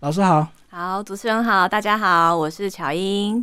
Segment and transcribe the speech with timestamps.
[0.00, 3.42] 老师好，好，主持人好，大家好，我是巧英。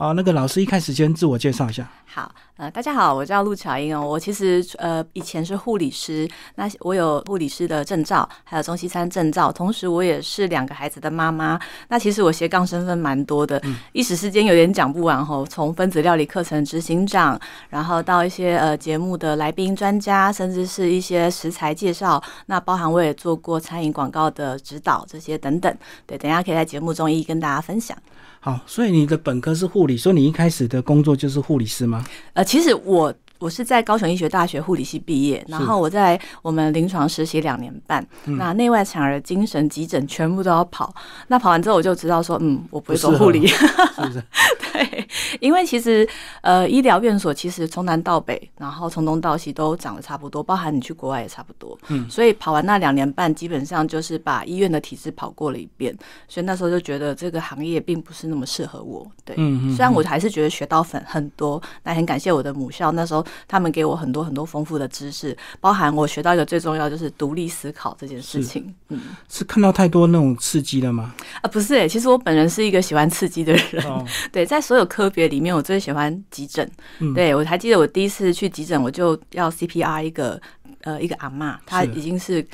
[0.00, 1.84] 好，那个老师一开始先自我介绍一下。
[2.06, 4.00] 好，呃，大家好，我叫陆巧英哦。
[4.00, 11.58] 我其实呃以前是护理师，那我有护理师的证照，还有中西餐证照，同时我也是两个孩子的妈妈。
[11.88, 15.44] 那其实我斜杠身份蛮多的，一时之间有点讲不完吼。
[15.44, 17.36] 从分子料理课程执行长，
[17.68, 25.76] 然后到一些呃节目的来宾专家，甚至是一些食材介绍，那包含我也做过餐饮广告的指导这些等等。
[26.06, 27.98] 对，等下可以在节目中一一跟大家分享。
[28.48, 32.02] 好，所以你的本科是护理，所以你一开始的工作就是护理师吗？
[32.32, 40.92] 呃，其实我我是在高雄医学大学护理系毕业，然后我在我们临床实习两年半，那内外产儿、精神、急诊全部都要跑。
[41.28, 43.48] 那跑完之后，我就知道说，嗯，我不会走护理。
[44.72, 45.08] 对，
[45.40, 46.08] 因为其实
[46.40, 51.78] 呃，医疗院所其实从南到北，然后从东到西都长得差不多，包含你去国外也差不多。
[51.88, 55.96] 嗯，所以跑完那两年半，基本上就是把医院的体制跑过了一遍，
[56.28, 59.06] 所以那时候就觉得这个行业并不是那么适合我。
[59.24, 68.74] 对，嗯嗯，虽然我还是觉得学到很很多，那很感谢我的母校，那时候他们给我很多很多丰富的知识，包含我学到一个最重要就是独立思考这件事情。
[68.88, 71.14] 嗯，是看到太多那种刺激了吗？
[71.42, 73.84] 啊，不是诶，其实我本人是一个喜欢刺激的人。
[74.32, 76.70] 对，在所有科别里面，我最喜欢急诊。
[77.14, 80.40] 对我还记得我第一次去急诊，我就要 CPR 一个
[80.82, 82.46] 呃一个阿妈，她已经是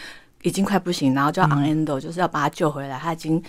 [0.42, 3.42] 已经快不行，然后就要 on endo，就是要把她救回来，她已经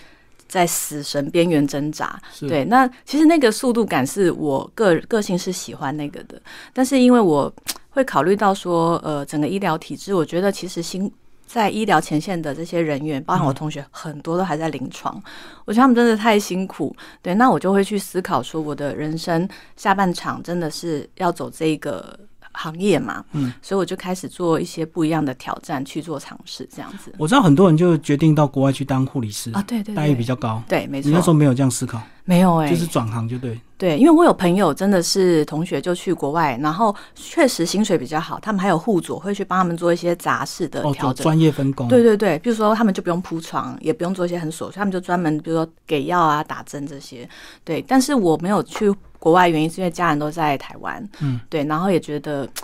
[0.48, 2.20] 在死神边缘挣扎。
[2.42, 6.42] 对，那其实那个速度感是我个个性是喜欢那个的，
[6.74, 7.54] 但是因为我
[7.90, 11.12] 会考虑到说，呃，整个医疗体制，我觉得其实新。
[11.48, 15.16] 在医疗前线的这些人员，包含我同学，很多都还在临床。
[15.64, 16.94] 我觉得他们真的太辛苦。
[17.22, 22.20] 对，那我就会去思考说，我的人生下半场真的是要走这个
[22.56, 23.24] 行业嘛？
[23.34, 27.14] 嗯，所以我就开始做一些不一样的挑战，去做尝试，这样子。
[27.18, 30.62] 我知道很多人就决定到国外去当护理师啊，对对，待遇比较高。
[30.68, 31.10] 对，没错。
[31.10, 32.02] 你那时候没有这样思考？
[32.28, 33.60] 没有哎，就是转行就对。
[33.78, 41.88] 对，因为我有朋友真的是同学就去国外，然后确实薪水比较好，他们还有护佐会去帮他们做一些杂事的调整，专业分工。
[41.88, 47.28] 对对对，比如说他们就不用铺床，也不用做一些很琐碎，他们就专门比如说给药啊、打针这些。
[47.64, 48.92] 对，但是我没有去
[49.26, 51.10] 国外，原因是因为家人都在台湾。
[51.22, 52.48] 嗯，对，然后也觉得。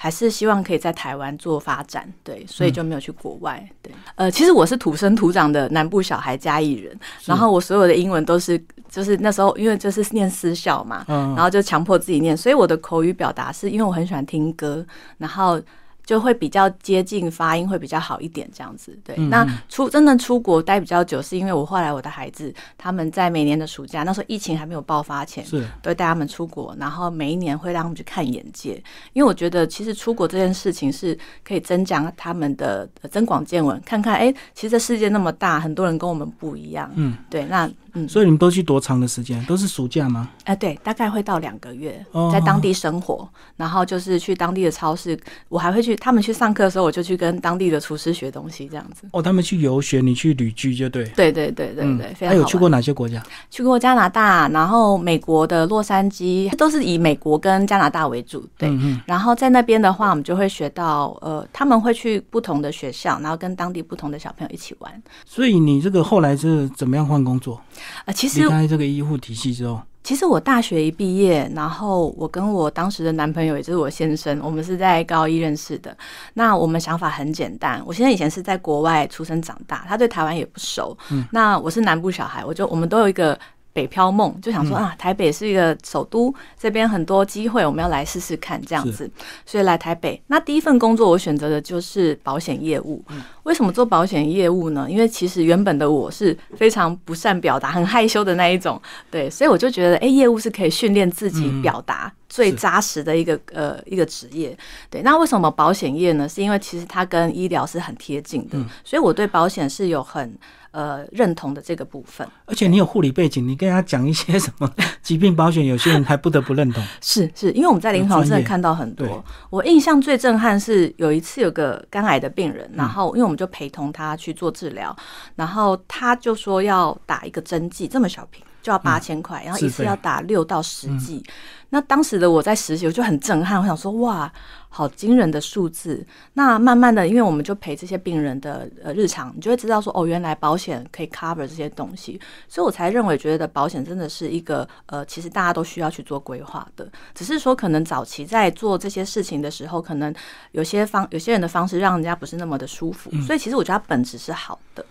[0.00, 3.68] 还是希望可以在台湾做发展，对，所以就没有去国外。
[3.82, 8.56] 对，呃，其实我是土生土长的南部小孩，嘉义人，然后我所有的英文都是，
[8.88, 14.86] 就是那时候因为就是念私校嘛，嗯然后就强迫自己念，所以我的口语表达是因为我很喜欢听歌，
[15.16, 15.60] 然后。
[16.08, 19.14] 就会比较接近发音会比较好一点，这样子对。
[19.26, 28.82] 那出真的出国待比较久，是因为我后来我的孩子他们在每年的暑假，那时候疫情还没有爆发前，是都带他们出国，然后每一年会让他们去看眼界，
[29.12, 31.14] 因为我觉得其实出国这件事情是
[31.44, 37.70] 可以增加他们的增广见闻，看看哎，其实这世界那么大，很多人跟我们不一样，嗯，对，那。
[38.06, 39.42] 所以你们都去多长的时间？
[39.46, 40.28] 都是暑假吗？
[40.44, 43.26] 哎，对，大概会到两个月，在当地生活，
[43.56, 45.18] 然后就是去当地的超市。
[45.48, 49.08] 我还会去他们去上课的时候，我就去跟当地的厨师学东西，这样子。
[49.12, 51.04] 哦，他们去游学，你去旅居，就对。
[51.16, 52.28] 对对对对对，非常。
[52.28, 53.22] 还有去过哪些国家？
[53.50, 58.46] 去过加拿大，然后美国的洛杉矶，都是以美国跟加拿大为主。
[58.58, 58.70] 对，
[59.06, 65.02] 然后在那边的话，我们就会学到，呃，他们会去不同的学校，然后跟当地不同的小朋友一起玩。
[65.24, 67.60] 所以你这个后来是怎么样换工作？
[68.04, 75.96] 啊，其实离开这个医护体系之后，其实我大学一毕业，然后我跟我当时的男朋友，也就是我先生，我们是在高一认识的。
[76.34, 80.96] 那我们想法很简单，我现在以前是在国外出生长大，他对台湾也不熟。
[81.10, 83.38] 嗯，那我是南部小孩，我就我们都有一个。
[83.72, 89.08] 北漂梦就想说啊，台北是一个首都，这边很多机会，我们要来试试看这样子，
[89.46, 90.20] 所以来台北。
[90.26, 93.04] 那第一份工作我选择的就是保险业务。
[93.44, 94.86] 为什么做保险业务呢？
[94.90, 98.80] 因为其实原本的我是非常不善表达、很害羞的那一种，
[99.10, 104.56] 对，所以我就觉得，哎，业务是可以训练自己表达最扎实的一个呃一个职业。
[104.90, 106.28] 对，那为什么保险业呢？
[106.28, 110.38] 是因为其实它跟医疗是很贴近的，所以我对保险是有很。
[110.70, 114.70] 呃，认同的这个部分，而且你有护理背景，你跟他讲一些什么
[115.02, 116.84] 疾病保险，有些人还不得不认同。
[117.00, 119.24] 是是，因为我们在临床真的看到很多。
[119.48, 124.94] 我印象最震撼是有一次有个肝癌的病人，然后因为我们就陪同他去做治疗，
[125.36, 131.22] 然后他就说要打一个针剂，这么小瓶就要八千块，然后一次要打六到十剂。
[131.70, 134.32] 那当时的我在实习，我就很震撼，我想说哇。
[134.70, 136.06] 好惊人的数字！
[136.34, 146.86] 那慢慢的，因为我们就陪这些病人的呃日常，你就会知道说哦，原来保险可以 cover 这些东西，所以我才认为觉得保险真的是一个呃，其实大家都需要去做规划的。
[147.14, 150.14] 只是说可能早期在做这些事情的时候，可能
[150.52, 154.84] 有些方有些人的方式让人家不是那么的舒服，所以其实我觉得它本质是好的。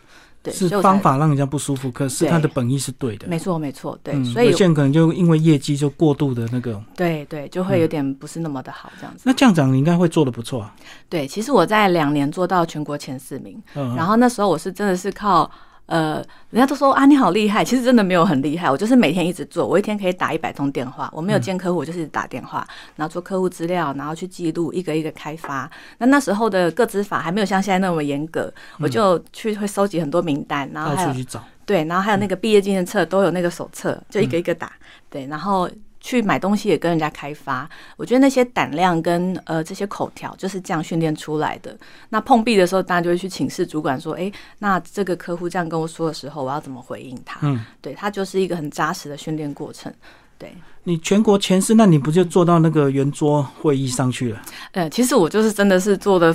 [0.52, 3.28] 对，是方法让人家不舒服，可是他的本意是对的。
[3.28, 9.24] 没错没错，对，嗯，所以有些人可能就因为业绩就过度的那个，对对就会有点不是那么的好这样子。
[9.26, 10.74] 那这样讲你应该会做的不错啊。
[11.10, 15.50] 对，其实我在两年做到全国前四名，嗯，然后那时候我是真的是靠。
[15.88, 18.70] 呃，人家都说啊，你好厉害，其实真的没有很厉害。
[18.70, 21.10] 我就是每天一直做，我一天可以打一百通电话。
[21.14, 25.70] 我没有见客户，我就是打电话，然后做客户资料，然后去记录，一个一个开发。
[25.98, 31.44] 那那时候的个资法还没有像现在那么严格，我就去会收集很多名单，然后还有找。
[31.66, 34.72] 对，然后还有那个毕业纪念册都有那个手册，就一个一个打。
[35.10, 35.70] 对，然后
[36.08, 37.70] 去买东西也跟人家开发。
[37.98, 41.78] 我觉得那些胆量跟呃这些口条就是这样训练出来的。
[42.08, 49.94] 那碰壁的时候，大家就会去请示主管说：“诶，那这个客户这样跟我说的时候，我要怎么回应他？”嗯，对，他就是一个很扎实的训练过程。
[50.40, 50.56] 对，
[50.86, 54.42] 你全国前四，那你不就做到那个圆桌会议上去了？
[54.72, 56.34] 呃，其实我就是真的是做的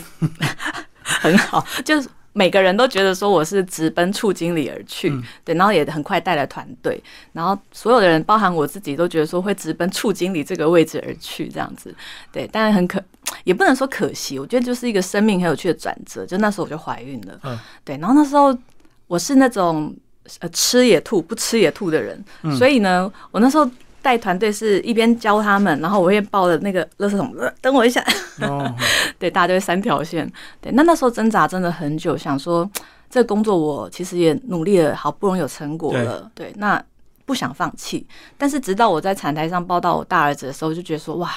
[1.03, 2.07] 很好，就是。
[2.33, 5.13] 每个人都觉得说我是直奔处经理而去，
[5.45, 7.03] 对，然后也很快带了团队，
[7.33, 11.95] 然后所有的人，包含我自己，都觉得说会直奔处经理这个位置而去，这样子，
[12.33, 13.03] 对，但是很可，
[13.45, 18.57] 也不能说可惜，我觉得就是一个生命很有趣的转折，就那时候我就怀孕了，嗯，对，然后那时候
[19.07, 19.95] 我是那种
[20.41, 22.25] 呃吃也吐，不吃也吐的人，
[22.59, 23.71] 所以呢，我那时候。
[24.03, 28.05] 带团队是一边教他们，然后我也抱着那个垃圾桶，呃、等我一下。
[28.41, 28.75] 哦，
[29.19, 30.31] 对，大家就会三条线。
[30.61, 32.69] 对，那那时候挣扎真的很久，想说
[33.09, 36.83] 这个工作我其实也努力了，好不容易有成果了，对，那
[37.25, 38.05] 不想放弃。
[38.37, 41.31] 但是直到我在产台上抱到我大儿子的时候，就觉得说哇，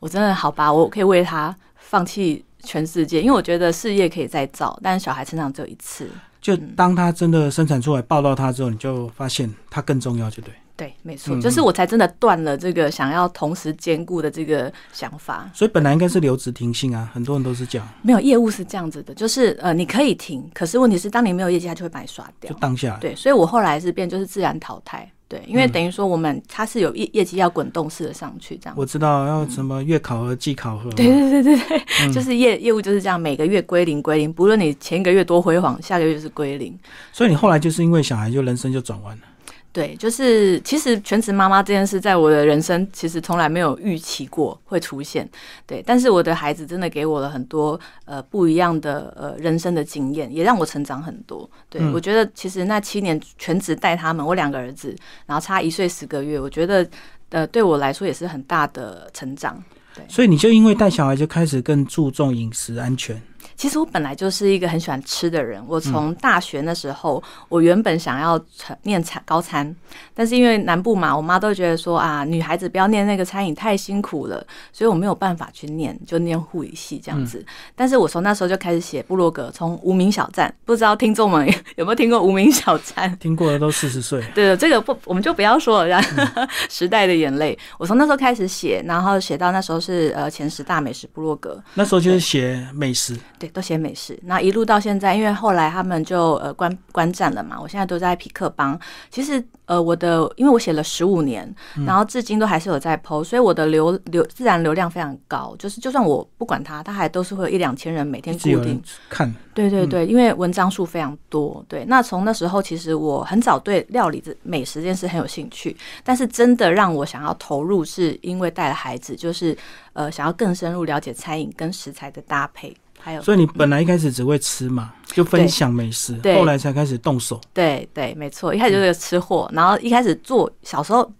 [0.00, 6.08] 我真的好吧，我可以为他放弃全世界，因为我觉得事业可以再造，但是小孩成长只有一次。
[6.40, 10.52] 就当他真的生产出来抱到他之后，你就发现他更重要，就对。
[10.80, 15.50] 对，没错，就是我才真的断了这个想要同时兼顾的这个想法。
[15.52, 17.86] 所以本来应该是留职停薪啊，很多人都是这样。
[18.00, 22.50] 没有业务是这样子的，就是呃，你可以停，可是问题是，当你没有业绩，他就会把你刷掉。
[22.50, 22.96] 就当下。
[22.98, 25.06] 对，所以我后来是变就是自然淘汰。
[25.28, 28.74] 对，因为等于说我们它是有业业绩要滚动式的上去这样。
[28.74, 30.90] 我知道要什么月考核、季考核。
[30.92, 36.74] 对对对对对，就是业业务就是这样，每个月归零归零，不论你前一个月多辉煌，下个月就是归零。
[37.12, 39.22] 所以你后来就是因为小孩，就人生就转弯了。
[39.72, 45.28] 对，就是其实全职妈妈这件事，在我的人生其实从来没有预期过会出现。
[45.64, 51.48] 对，但是我的孩子真的给我了很多呃不一样的呃人生的经验，也让我成长很多。
[51.68, 54.92] 对我觉得其实那七年全职带他们，我两个儿子，
[55.26, 56.84] 然后差一岁十个月，我觉得
[57.28, 59.62] 呃对我来说也是很大的成长。
[59.94, 63.22] 对，所以你就因为带小孩就开始更注重饮食安全。
[63.60, 65.62] 其实我本来就是一个很喜欢吃的人。
[65.68, 68.42] 我从大学那时候，我原本想要
[68.84, 69.76] 念餐高餐，
[70.14, 74.42] 但是因为南部嘛，我妈都觉得说啊，女孩子不要念那个餐饮太辛苦了，
[74.72, 77.44] 所以我没有办法去念，就念护理系这样子。
[77.76, 81.46] 但是我从那时候就开始写部落格，从无名小站，不知道听众们
[81.76, 83.14] 有没有听过无名小站？
[83.18, 84.24] 听过的都四十岁。
[84.34, 86.00] 对，这个不，我们就不要说了。
[86.70, 93.14] 时代的眼泪，我从那时候开始写，然后写到那时候是呃前十大美食部落格，那时候就是写美食。
[93.38, 94.18] 对，都写美食。
[94.22, 98.78] 那一路到现在，因为后来他们就呃关关站了嘛，我现在都在匹克邦。
[99.10, 101.52] 其实呃，我的因为我写了十五年，
[101.86, 105.54] 然后至今都还是有在 PO，所以我的流流自然流量非常高。
[105.58, 109.32] 就是就算我不管它，它还都是会有一两千人每天固定看。
[109.52, 111.64] 对对对，因为文章数非常多。
[111.68, 119.56] 对，那从那时候其实我很早对料理这美食这件事很有兴趣，但是真的让我想要投入，是因为带了孩子，就是
[119.92, 122.74] 呃想要更深入了解餐饮跟食材的搭配。
[123.02, 127.40] 还有，所以你本来一开始只会吃嘛，就分享美食，后来才开始动手。
[127.52, 131.10] 对对，没错，一开始就是吃货，然后一开始做，小时候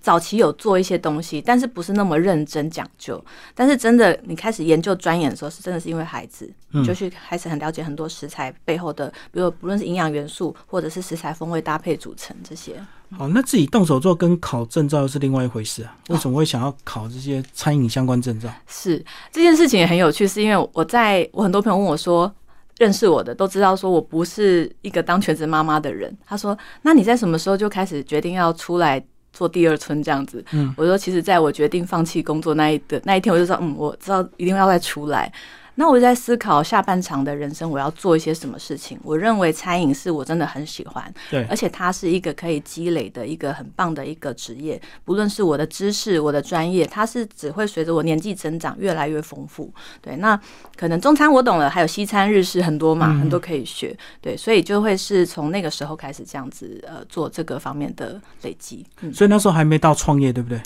[0.00, 3.22] 早期有做一些东西，但是不是那么认真讲究。
[3.54, 6.48] 但是真的，你开始研究钻研的时候，是真的是因为孩子，
[6.86, 12.74] 就去开始很了解很多食材背后的，比如不论是营养元素，或者是食材风味搭配组成这些。
[13.16, 15.96] 好，那自己动手做跟考证照又是另外一回事啊？
[16.08, 18.48] 为什么会想要考这些餐饮相关证照？
[18.66, 22.32] 是这件事情也很有趣，是因为我在我很多朋友问我说，
[22.78, 26.16] 认识我的都知道说我不是一个当全职妈妈的人。
[26.26, 29.02] 他说：“那你在什么时候就开始决定要出来
[29.36, 35.30] 做第二春这样子？”嗯，我说：“其实在我决定放弃工作那一的那一天，我就说，嗯，我知道一定要再出来。”
[35.76, 38.98] 那我在思考下半场的人生，我要做一些什么事情？
[39.02, 44.80] 我认为餐饮是我真的很喜欢，对，而且它是一个可以积累的一个很棒的一个职业。
[45.04, 49.72] 不论是我的知识、我的专业，它是只会随着我年纪增长越来越丰富。
[50.00, 50.38] 对，那
[50.76, 53.96] 可能中餐我懂了，还有西餐、日式很多嘛，很多可以学。
[54.20, 58.84] 对，所以就会是从那个时候开始这样子呃做这个方面的累积。
[59.02, 60.60] 嗯所以那时候还没到创业，对不对？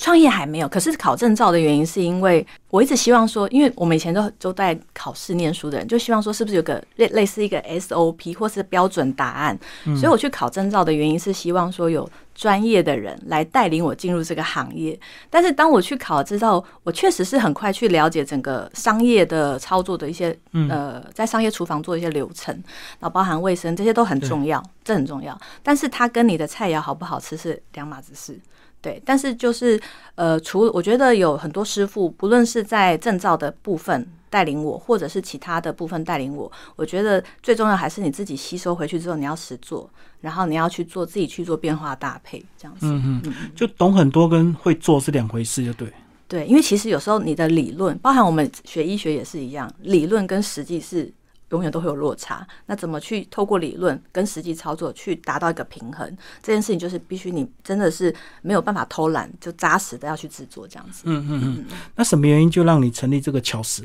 [0.00, 9.58] 创业还没有，可是考证照的原因是因为我一直希望说，因为我们以前都都在考试念书的人，就希望说是不是有个类类似一个 SOP 或是标准答案。
[9.94, 14.98] 所以我去考证照的原因是希望说有专业的人来带领我进入这个行业。
[15.28, 20.34] 但是当我去考证照，我确实是很快去了解整个商业的操作的一些
[20.70, 22.54] 呃，在商业厨房做一些流程，
[23.00, 25.38] 然后包含卫生这些都很重要，这很重要。
[25.62, 28.40] 但是它跟你的菜肴好不好吃是两码子事。
[28.82, 29.80] 对，但是就是
[30.14, 39.88] 呃，除我觉得有很多师傅，不论是在证照的部分带领我，或者是其他的部分带领我，我觉得最重要还是你自己吸收回去之后，你要实做，
[40.22, 42.86] 然后你要去做自己去做变化搭配，这样子。
[42.86, 45.92] 嗯嗯，就懂很多跟会做是两回事，就对。
[46.26, 51.12] 对，因为其实有时候你的理论，包含我们学医学也是一样，理论跟实际是。
[51.50, 56.08] 永远都会有落差，那怎么去透过理论跟实际操作去达到一个平衡？
[56.42, 61.02] 这件事情就是必须你真的是没有办法偷懒，就扎实的要去制作这样子。
[61.06, 61.64] 嗯嗯嗯。
[61.96, 63.84] 那什么原因就让你成立这个巧思？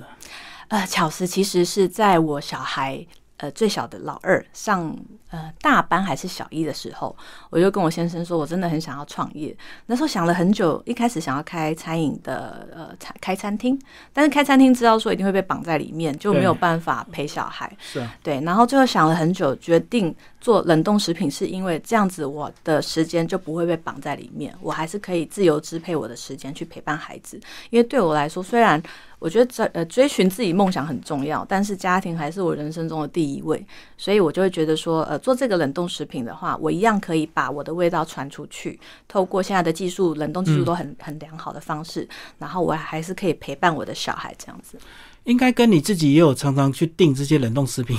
[0.68, 3.06] 呃，巧思其实是在我小孩
[3.38, 4.96] 呃最小的老二上。
[5.32, 7.14] 呃，大班还是小一的时候，
[7.50, 9.54] 我就跟我先生说，我真的很想要创业。
[9.88, 13.78] 那时候想了很久，一开始想要开餐饮的，呃，餐开餐厅，
[14.14, 17.70] 但是开餐厅知道说一定会被绑在里面，就没有办法陪小孩。
[17.82, 18.40] 是啊，对。
[18.42, 27.38] 然后最后想了很久，决定做冷冻食品，是因为这样子我的时间就不会被绑在里面，我还是可以自由支配我的时间去陪伴孩子。
[27.72, 28.82] 因为对我来说，虽然
[29.20, 33.66] 我觉得追呃追寻自己梦想很重要，但是家庭还是我人生中的第一位，
[33.98, 35.20] 所以我就会觉得说，呃。
[35.26, 38.80] 做这个冷冻食品的话，我一样可以把我的味道传出去。
[39.08, 42.08] 透过现在的技术，冷冻技术都很很良好的方式，
[42.38, 44.78] 然后我还是可以陪伴我的小孩这样子。
[45.24, 47.98] 应该跟你自己也有常常去订这些冷冻食品，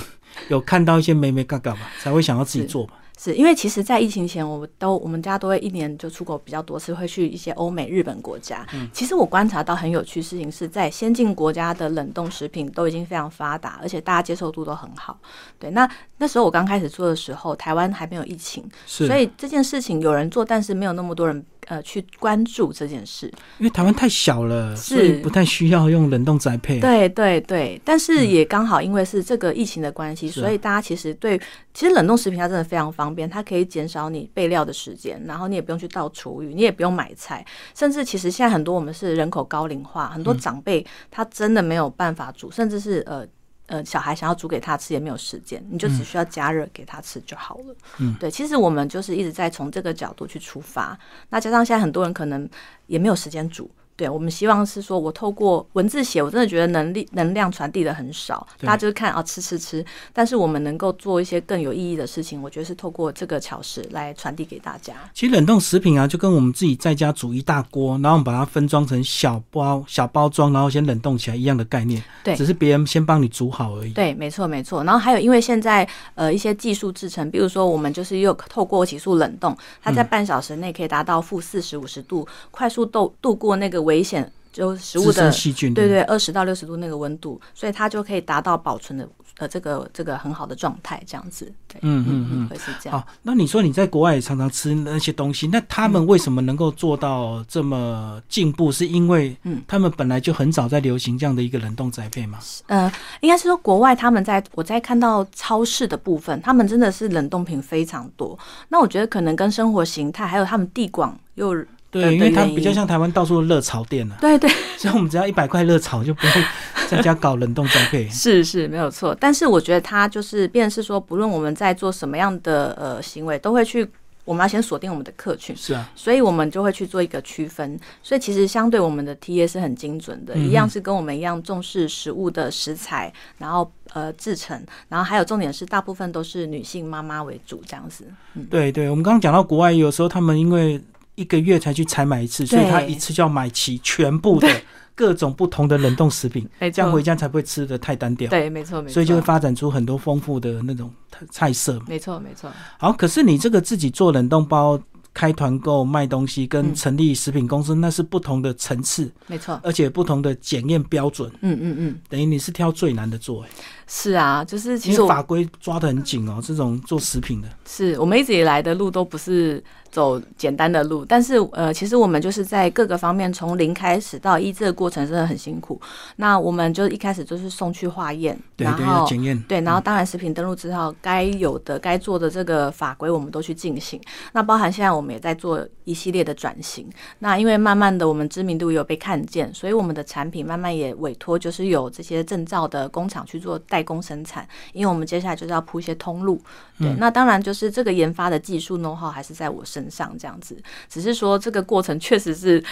[0.48, 2.92] 有看到一些美美嘎嘎吧，才会想要自己做吧。
[3.18, 8.66] 是因为其实，在疫情前，我们都我们家都会一年就出国比较多次，会去一些欧美、日本国家。
[8.74, 15.18] 嗯，其实我观察到很有趣事情是在先进国家的冷冻食品都已经非常发达，而且大家接受度都很好。
[15.58, 21.44] 对，那那时候我刚开始做的时候，台湾还没有疫情，所以这件事情有人做，但是没有那么多人。
[21.66, 23.26] 呃，去关注这件事，
[23.58, 26.80] 因为台湾太小了，所以不太需要用冷冻栽培。
[26.80, 31.36] 对对对，但是也刚好因为是这个疫情的关系，所以大家其实对，
[31.74, 37.44] 其实冷冻食品它真的非常方便，它可以减少你备料的时间，然后你也不用去倒厨余，你也不用买菜，
[37.74, 43.26] 甚至其实现在很多我们是人口高龄化，很多长辈他真的没有办法煮，甚至是呃。
[43.66, 47.76] 呃，小孩想要煮给他吃也没有时间，你就只需要加热给他吃就好了。
[47.98, 50.98] 嗯，对，其实我们就是一直在从这个角度去出发，
[51.30, 52.48] 那加上现在很多人可能
[52.86, 53.70] 也没有时间煮。
[53.96, 59.84] 对，我们希望是说，我透过文字写，我真的觉得能力能量传递的很少，大家就是看啊吃吃吃。
[60.12, 64.94] 但是我们能够做一些更有意义的事情，我觉得是透过这个巧事来传递给大家。
[65.14, 72.02] 其实冷冻食品啊，就跟我们自己在家煮一大锅，然后我们把它分装成小包小包装，然后先冷冻起来一样的概念。
[72.22, 73.92] 对，只是别人先帮你煮好而已。
[73.92, 74.84] 对，没错没错。
[74.84, 84.30] 然后还有，因为现在呃一些技术制成，比如说我们就是又透过起速冷冻，它在半小时内可以达到负四十五十度，快速度度过那个危险。
[84.56, 91.52] 就食物的细菌，对对，二十到六十度那个温度，所以它就可以达到保存的呃这个这个很好的状态，这样子。
[91.68, 92.98] 对，嗯嗯嗯，会是这样。
[92.98, 98.72] 好，那你说你在国外也常常吃那些东西，那他们为什么能够做到这么进步？
[98.72, 102.38] 是因为嗯，他们本来就很早在流行这样的一个冷冻栽培吗？
[102.68, 102.90] 呃，
[103.20, 108.38] 应该是说国外他们在我在看到超市的部分，他们真的是冷冻品非常多。
[108.70, 111.54] 那我觉得可能跟生活形态还有他们地广又。
[112.00, 114.16] 对，因为它比较像台湾到处热潮店了。
[114.20, 116.44] 对对， 所以我们只要一百块热潮，就不会
[116.88, 118.08] 在家搞冷冻栽培。
[118.08, 119.16] 是是，没有错。
[119.18, 123.88] 但是我觉得它就是，便是说，不论我们在做什么样的呃行为，都会去，
[124.24, 125.56] 我们要先锁定我们的客群。
[125.56, 127.78] 是啊，所以我们就会去做一个区分。
[128.02, 138.04] 所以其实相对我们的 T A 是很精准的，一样是跟我们一样重视食物的食材，然后呃制成，然后还有重点是大部分都是女性妈妈为主这样子。
[138.34, 140.80] 嗯，对对，我们刚刚讲到国外，有时候他们因为
[141.16, 144.48] 一个月才去采买一次，所以他一次就要买齐全部的
[144.94, 148.30] 各种不同的冷冻食品，这样回家才不会吃的太单调。
[148.30, 148.94] 对，没错，没错。
[148.94, 150.90] 所以就会发展出很多丰富的那种
[151.30, 151.82] 菜色。
[151.88, 152.50] 没错，没错。
[152.78, 154.80] 好，可是你这个自己做冷冻包。
[155.16, 161.32] 开团购卖东西跟成立食品公司那是不同的层次，没错，而且不同的检验标准。
[161.40, 163.42] 嗯嗯嗯，等于你是挑最难的做。
[163.86, 167.48] 是啊，就是其实法规抓的很紧哦，这种做食品的。
[167.64, 175.80] 是我们一直以来的路都不是走简单的路，但是呃，其实我们就是在各个方面从零开始到一这个过程真的很辛苦。
[176.16, 183.98] 那我们就一开始就是送去化验，然后检验，对，然后当然食品登录之后该有的该做的这个法规我们都去进行。
[184.32, 185.06] 那包含现在我们。
[185.06, 186.84] 们也在做一系列的转型。
[187.20, 194.46] 那因为慢慢的我们知名度有被看见，所以我们的产品慢慢也委托就是有这些证照的工厂去做代工生产。
[194.72, 196.40] 因为我们接下来就是要铺一些通路，
[196.78, 200.56] 对，那当然就是这个研发的技术 know how 还是在我身上这样子。
[200.88, 202.62] 只是说这个过程确实是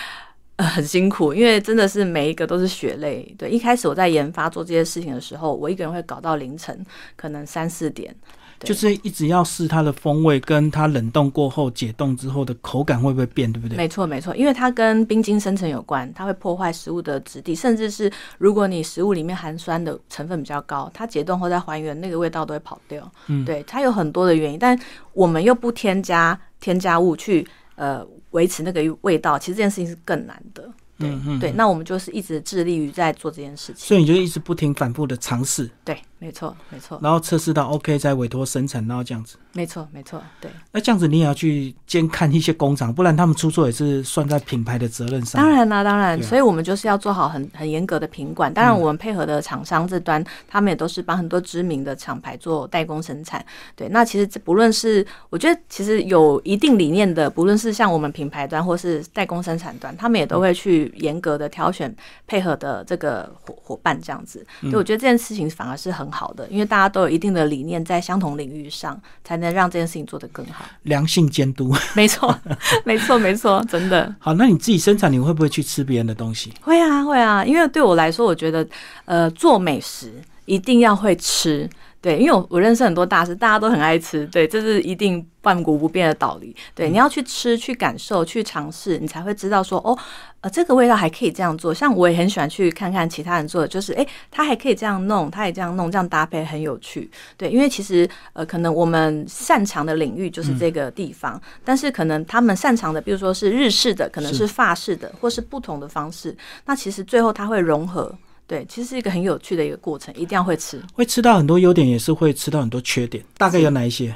[0.57, 3.35] 呃很辛苦，因为真的是每一个都是血泪。
[3.39, 6.85] 对，一开始我在研发做这些事情的时候，我一个人会搞到凌晨，
[7.17, 8.15] 可能三四点。
[8.65, 13.77] 就是一直要试它的风味，跟它冷冻过后解冻之后的口感会不会变，对不对？
[13.77, 23.11] 没错，没错，因为它跟冰晶生成有关，它会破坏食物的质地，甚至是如果你食物里面含酸的成分比较高，它解冻后再还原，那个味道都会跑掉。
[23.27, 24.79] 嗯，对，它有很多的原因，但
[25.13, 30.69] 我们又不添加添加物去呃维持那个味道，其实这件事情是更难的。
[30.97, 35.69] 对，对，那我们就是一直致力于在做这件事情，所以你就一直不停反复的尝试。
[35.85, 35.99] 对。
[36.19, 36.99] 没错，没错。
[37.03, 39.37] 然后测试到 OK，再委托生产，然后这样子。
[39.53, 40.23] 没错，没错。
[40.41, 40.51] 对。
[40.73, 45.41] 那这样子你也要去监看一些工厂，不然他们出错也是算在品牌的责任上。
[45.41, 46.21] 当然啦，当然。
[46.23, 48.53] 所以我们就是要做好很很严格的品管。
[48.53, 53.45] 当然，我们配合的厂商这端，他们也都是帮很多知名的厂牌做代工生产。
[53.77, 53.89] 对。
[53.91, 61.95] 那其实这不论是我觉得，其实有一定理念的，不论是像我们品牌端或是代工生产端，他们也都会去严格的挑选
[62.27, 64.45] 配合的这个伙伙伴，这样子。
[64.63, 66.04] 所以我觉得这件事情反而是很。
[66.11, 70.65] 好的，因为大家都有一定的理念，在相同领域上，才能让这件事情做得更好。
[70.83, 72.39] 良性监督， 没错，
[72.85, 74.15] 没错，没错，真的。
[74.19, 76.53] 好，那你自己生产，你会不会去吃别人的东西？
[76.61, 78.67] 会啊，会啊，因为对我来说，我觉得，
[79.05, 80.13] 呃，做美食
[80.45, 81.69] 一定要会吃。
[82.05, 86.55] 对，因为我我认识很多大师，大家都很爱吃，对，这是一定万古不变的道理。
[86.75, 89.99] 对，你要去吃、去感受、去尝试，你才会知道说，哦，
[90.43, 91.73] 呃，这个味道还可以这样做。
[91.73, 97.11] 像我也很喜欢去看看其他人做的，就是，哎，他还可以这样弄，他也这样弄，这样搭配很有趣。
[97.39, 108.15] 对，因为其实，呃，可能我们擅长的领域就是这个地方，但是可能他们擅长的，比如说是日式的，可能是法式的，或是不同的方式，那其实最后它会融合。
[108.47, 113.25] 对，其实是一个很有趣的一个过程，一定要会吃，会吃到很多优点，也是会吃到很多缺点。
[113.39, 114.15] 大概有哪一些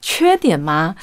[0.00, 0.94] 缺点吗？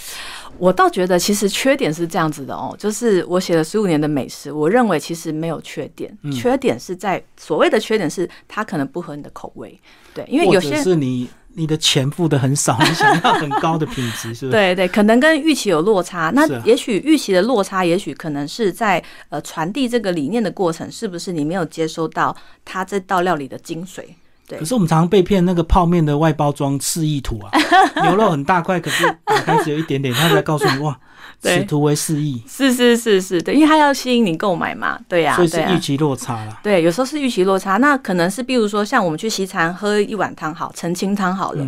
[0.58, 9.78] 我倒觉得，其实缺点是这样子的哦，就是我写了十五年的美食，我认为其实没有缺点，缺点是在所谓的缺点是它可能不合你的口味。
[10.14, 11.28] 对，因为有些是你。
[11.54, 14.50] 你的钱付的很少，你想要很高的品质，是不是？
[14.52, 16.32] 对对，可能跟预期有落差。
[16.34, 24.04] 那也许预期的落差，也许可能是在呃传递这个理念的过程，是不是你没有接收到它这道料理的精髓？
[24.52, 24.60] 对。
[24.60, 27.52] 可是我们常常被骗，那个泡面的外包装示意图啊，
[28.04, 30.98] 牛肉很大块，可是打开只有一点点，他才告诉你哇。
[31.42, 36.60] 此图为示意，是是是是，对，因为他要吸引你购买嘛，对呀，所以是预期落差了。
[36.62, 41.68] 对，有时候是预期落差，那可能是比如说像我们去西餐喝一碗汤，好，澄清汤好了。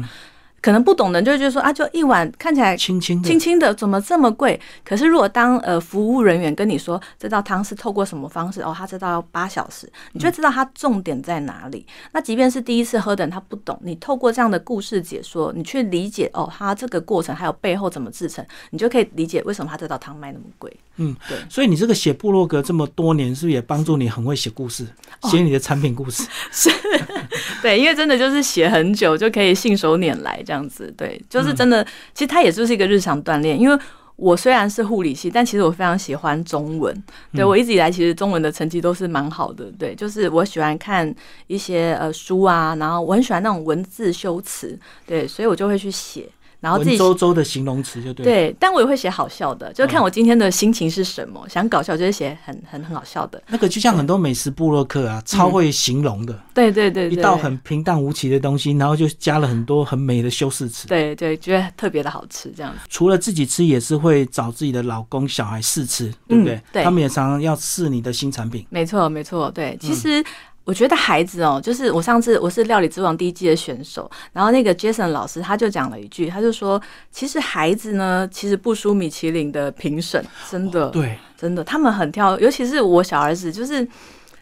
[0.63, 4.57] 可能不懂的人就会觉得说啊，就一碗看起来轻轻轻轻的，怎么这么贵？
[4.85, 11.85] 可是如果当呃服务人员跟你说这道汤是透过什么方式哦，他这道要八小时，你就知道它重点在哪里。
[12.13, 20.73] 那即便是第一次喝的人他不懂，你透过这样的故事解说，你去理解哦，他这个过程还有背后怎么制成，你就可以理解为什么他这道汤卖那么贵。
[20.95, 21.37] 嗯，对。
[21.49, 24.87] 所以你这个写部落格这么多年，是不是也帮助你很会写故事，
[25.23, 26.23] 写你的产品故事？
[26.51, 26.69] 是，
[27.61, 31.21] 对，因为真的就是写很久就可以信手拈来这样子，对。
[31.29, 33.59] 就是真的，其实它也就是一个日常锻炼。
[33.59, 33.77] 因为
[34.15, 37.03] 我虽然是护理系，但其实我非常喜欢中文。
[37.33, 39.71] 对我一直以来，其实中文的成绩都是蛮好的。
[39.79, 41.13] 对，就是我喜欢看
[41.47, 44.77] 一些呃书啊，然后我很喜欢那种文字修辞。
[45.07, 46.29] 对，所以我就会去写。
[46.63, 53.43] 然后自己周周的形容词就对，对，但我也会写好笑的，就看我今天的心情是什么，想搞笑就会写很很很好笑的。
[53.49, 62.79] 那个就像很多美食部落客啊，超会形容的，对对对，一道很平淡无奇的东西，然后就加了很多很美的修饰词，对对，觉得特别的好吃这样子。
[62.89, 66.61] 除了自己吃，也是会找自己的老公小孩试吃，对不对？
[66.71, 68.65] 对，他们也常常要试你的新产品。
[68.69, 70.23] 没错没错，对，其实。
[70.65, 83.85] 我觉得孩子哦，就是我上次我是料理之王第一季的选手，然后那个 Jason 老师他就讲了一句，他就说，其实孩子呢，其实不输米其林的评审，真的，对，真的，他们很挑，尤其是我小儿子，就是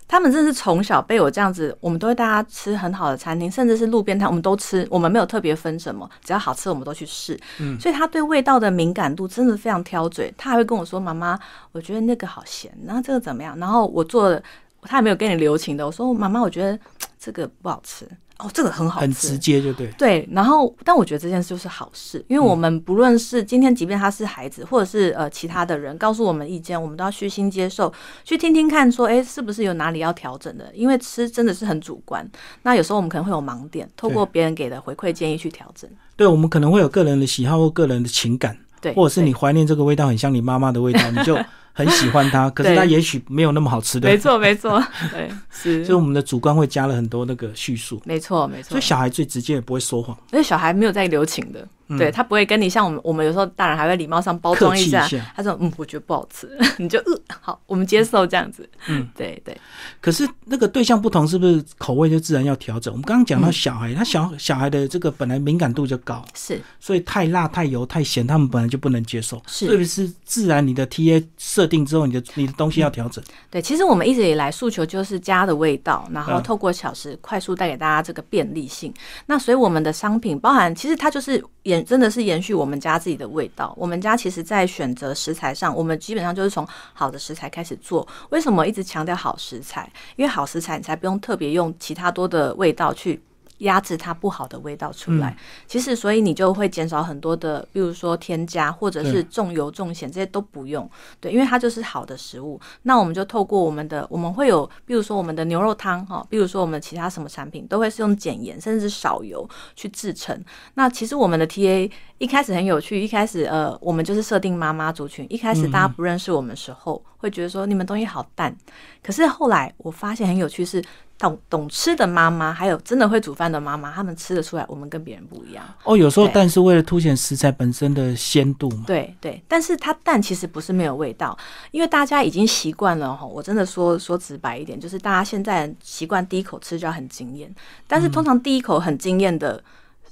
[0.08, 11.40] 他们真是从小被我这样子，我们都会大家吃很好的餐厅，甚至是路边摊，我们都吃，我们没有特别分什么，只要好吃我们都去试，嗯，所以他对味道的敏感度真的非常挑嘴，他还会跟我说，妈妈，
[11.72, 13.58] 我觉得那个好咸，然后这个怎么样？
[13.58, 14.44] 然后我做的。
[14.84, 15.86] 他也没有跟你留情的。
[15.86, 16.78] 我说妈妈，我觉得
[17.20, 18.08] 这个不好吃
[18.40, 19.86] 哦，这个很好吃，很直接就对。
[20.00, 30.72] 对，然后但我觉得这件事就是好事，因为我们不论是今天，即便他是孩子，或者是呃其他的人，告诉我们意见，我们都要虚心接受，去听听看，说哎是不是有哪里要调整的？
[30.74, 32.28] 因为吃真的是很主观，
[32.64, 35.88] 那有时候我们可能会有盲点，透过别人给的回馈建议去调整。
[36.16, 38.58] 对，我们可能会有个人的喜好或个人的情感。
[38.82, 41.38] 对，或者是你怀念这个味道，很像你妈妈的味道，你就。
[41.74, 44.10] 很喜欢它， 可是它也许没有那么好吃的。
[44.10, 44.82] 没错，没错，
[45.12, 45.86] 对，是。
[45.86, 48.02] 所以我们的主观会加了很多那个叙述。
[48.06, 48.70] 没错，没错。
[48.70, 50.18] 所以小孩最直接，也不会说谎。
[50.32, 51.68] 而且小孩没有在留情的。
[51.98, 55.08] 对他不会跟你像我们，我们有时候大人还会礼貌上包装一下。
[55.36, 56.50] 他说：“嗯，我觉得不好吃。
[56.78, 58.70] ”你就呃好，我们接受这样子。
[58.88, 59.56] 嗯，对对。
[60.00, 62.94] 可是那个对象不同，是不是口味就自然要调整？
[62.94, 69.42] 我们刚刚讲到小孩，他小小孩的这个本来敏感度就高，是，所以太辣、太油、太咸，他们本来就不能接受。
[69.48, 73.24] 是，特别是自然你的 T A 设定之后，你的你的东西要调整。
[73.50, 78.94] 对，其实我们一直以来诉求就是家的味道，然后透过小时快速带给大家这个便利性。
[79.26, 82.54] 那所以我们的商品包含，其实它就是延，真的是延续。
[82.54, 88.08] 我们家自己的味道，我们家其实，在选择食材上，我们基本上就是从好的食材开始做。
[88.30, 89.92] 为什么一直强调好食材？
[90.16, 93.22] 因为好食材，你才不用特别用其他多的味道去。
[93.62, 95.36] 压制它不好的味道出来，
[95.68, 102.60] 其实所以你就会减少很多的，比如说添加或者是重油重咸这些都不用，对，因为它就是好的食物。
[102.84, 110.44] 那我们就透过我们的，我们会有，比如说我们的牛肉汤哈，比如说我们其他什么产品都会是用减盐甚至是少油去制成。
[110.74, 118.56] 那其实我们的 TA 一开始很有趣，一开始呃，我们就是设定妈妈族群，一开始大家不认识我们时候会觉得说你们东西好淡，
[119.04, 120.84] 可是后来我发现很有趣是。
[121.22, 125.64] 懂懂吃的妈妈，还有真的会煮饭的妈妈，他们吃得出来，我们跟别人不一样。
[125.84, 128.84] 哦，有时候蛋是为了凸显食材本身的鲜度嘛。
[128.88, 131.38] 对对，但是它蛋其实不是没有味道，
[131.70, 133.24] 因为大家已经习惯了哈。
[133.24, 137.54] 我真的说说直白一点，就是大家现在习惯第一口吃就要很惊艳，
[137.88, 139.64] 但是通常第一口很惊艳的。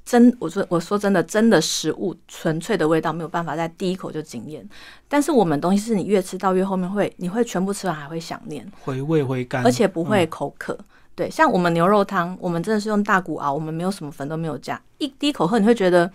[0.06, 4.68] 真，我说我说真的，真的食物纯粹的味道没有办法在第一口就惊艳。
[5.08, 10.76] 但是我们东西是你越吃到越后面会，你会全部吃完还会想念，回味回甘，而且不会口渴。
[11.20, 16.10] 对，像我们牛肉汤，我们真的是用大骨熬，我们没有什么粉都没有加，一第一口喝你会觉得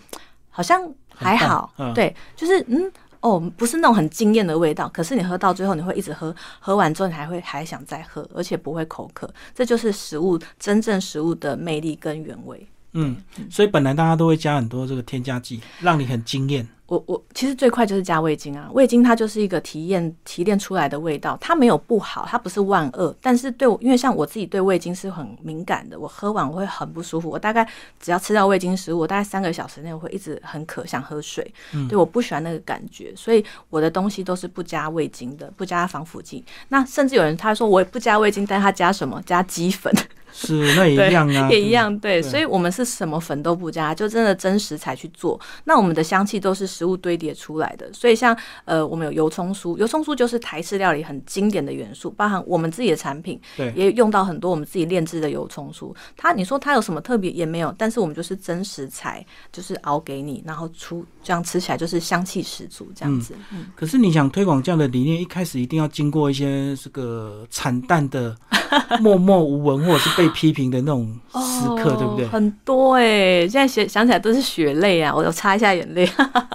[0.49, 0.81] 好像
[1.15, 1.71] 还好。
[1.95, 2.91] 对，就是嗯
[3.21, 9.29] 哦，不是那种很惊艳的味道，可是你喝到最后你会一直喝，喝完之后你还会还想再喝，而且不会口渴。
[9.55, 12.67] 这就是食物真正食物的魅力跟原味。
[12.95, 13.17] 嗯，
[13.51, 16.67] 所以本来大家都会加很多这个添加剂，让你很惊艳。
[16.87, 27.67] 我我其实最快就是加味精啊，味精它就是一个提炼提炼出来的味道，它没有不好，它不是万恶，但是对我，因为像我自己对味精是很敏感的，我喝完我会很不舒服，我大概
[27.99, 31.51] 只要吃到味精食物，我大概三个小时内我会一直很渴，想喝水，
[31.89, 36.45] 对，我不喜欢那个感觉，所以我的东西都是不加味精的，不加防腐剂。
[36.69, 39.23] 那甚至有人他说我不加味精，但他加什么？
[39.25, 39.91] 加鸡粉。
[40.37, 45.41] 是，那也一样啊，也一样，对，所以我们是什么粉都不加，就真的真实材去做。
[45.63, 55.95] 那我们的香气都是食物堆叠出来的，所以像呃，我们有油葱酥，油葱酥就是台式料理很经典的元素，包含我们自己的产品，对，也用到很多我们自己炼制的油葱酥。
[56.17, 63.35] 它你说它有什么特别也没有，但是我们就是真食材，就是熬给你，然后出这样吃起来就是香气十足这样子。
[63.53, 68.37] 嗯，可是你想推广这样的理念，一开始一定要经过一些这个惨淡的
[69.01, 70.29] 默默无闻，或者是被。
[70.35, 72.27] 批评的那种时刻，对不对？
[72.27, 75.15] 很多哎，现在想想起来都是血泪啊！
[75.15, 76.05] 我要擦一下眼泪。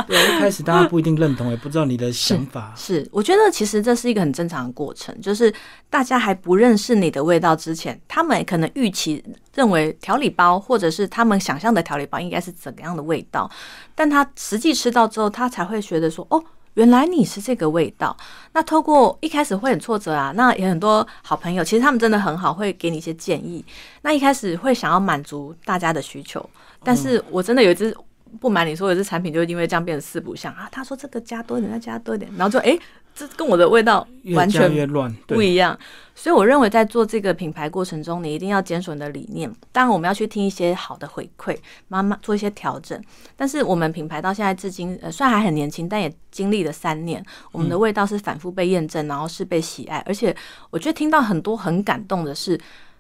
[0.10, 2.74] 对，一开始大家不一定认同，也不知道你的想法。
[2.76, 5.54] 是，我觉得其实这是一个很正常的过程，就是
[5.90, 13.50] 大家还不认识你的味道之前，他们可能预期认为调理包，或者是他们想象的调理包应该是怎样的味道，
[13.94, 16.44] 但他实际吃到之后，他才会觉得说，哦。
[16.76, 18.16] 原来你是这个味道，
[18.54, 23.66] 那透过一开始会很挫折啊，那也很多好朋友，其实他们真的很好，会给你一些建议。
[24.04, 26.48] 那一开始会想要满足大家的需求，
[26.82, 27.94] 但是我真的有一支
[28.40, 30.68] 不瞒你说，有些产品就因为这样变成四不像啊。
[30.72, 32.78] 他说这个加多一点，再加多一点，然后就哎。
[33.16, 35.78] 这跟我的味道完全越乱不一样，
[36.16, 39.52] 所以我认为在做这个品牌过程中，你一定要坚守你的理念。
[39.74, 41.58] 当然，我们要去听一些好的回馈，
[41.90, 42.98] 慢慢做一些调整。
[43.36, 49.98] 但是我们品牌到现在至今，呃，虽然还很年轻，但也经历了三年，我们的味道是反复被验证，然后是被喜爱。
[50.06, 50.34] 而且，
[50.70, 52.58] 我觉得听到很多很感动的是，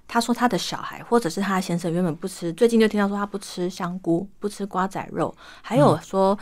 [0.09, 6.37] 他说他的小孩或者是他的先生原本不吃，最近就听到说他不吃香菇，不吃瓜仔肉，还有说。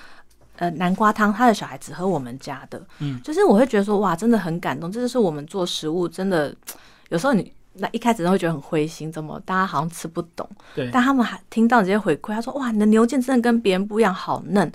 [0.60, 6.52] 呃，南瓜汤，他的小孩只喝我们家的，嗯，就是我会觉得说，哇，真的很感动，这就是我们做食物真的，
[7.10, 14.66] 有时候你那一开始都会觉得很灰心，怎么大家好像吃不懂，对，但他们还听到这些回馈，他说，哇，你的牛腱真的跟别人不一样，好嫩，